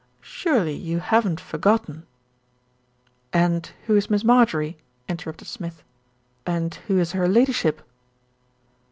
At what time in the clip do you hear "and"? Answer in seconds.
3.33-3.69, 6.49-6.73